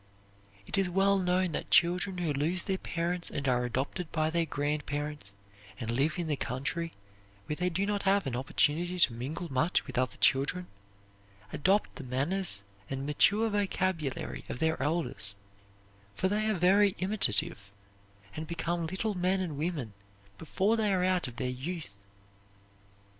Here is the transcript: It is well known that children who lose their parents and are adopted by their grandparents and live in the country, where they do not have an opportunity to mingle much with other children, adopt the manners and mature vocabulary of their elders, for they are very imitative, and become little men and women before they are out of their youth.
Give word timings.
It 0.65 0.79
is 0.79 0.89
well 0.89 1.19
known 1.19 1.51
that 1.51 1.69
children 1.69 2.17
who 2.17 2.33
lose 2.33 2.63
their 2.63 2.79
parents 2.79 3.29
and 3.29 3.47
are 3.47 3.65
adopted 3.65 4.11
by 4.11 4.31
their 4.31 4.47
grandparents 4.47 5.31
and 5.79 5.91
live 5.91 6.17
in 6.17 6.25
the 6.25 6.35
country, 6.35 6.93
where 7.45 7.55
they 7.55 7.69
do 7.69 7.85
not 7.85 8.01
have 8.01 8.25
an 8.25 8.35
opportunity 8.35 8.99
to 8.99 9.13
mingle 9.13 9.53
much 9.53 9.85
with 9.85 9.99
other 9.99 10.17
children, 10.17 10.65
adopt 11.53 11.97
the 11.97 12.03
manners 12.03 12.63
and 12.89 13.05
mature 13.05 13.47
vocabulary 13.47 14.43
of 14.49 14.57
their 14.57 14.81
elders, 14.81 15.35
for 16.15 16.27
they 16.27 16.49
are 16.49 16.55
very 16.55 16.95
imitative, 16.97 17.71
and 18.35 18.47
become 18.47 18.87
little 18.87 19.13
men 19.13 19.39
and 19.39 19.55
women 19.55 19.93
before 20.39 20.77
they 20.77 20.91
are 20.91 21.03
out 21.03 21.27
of 21.27 21.35
their 21.35 21.47
youth. 21.49 21.95